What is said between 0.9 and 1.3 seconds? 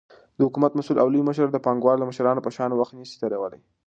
او لوى